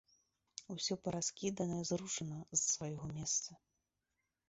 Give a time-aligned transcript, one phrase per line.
[0.75, 3.51] Усё параскідана і зрушана з свайго месца.